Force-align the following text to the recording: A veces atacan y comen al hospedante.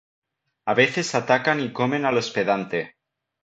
A 0.65 0.73
veces 0.73 1.13
atacan 1.13 1.59
y 1.59 1.71
comen 1.73 2.05
al 2.05 2.17
hospedante. 2.17 2.95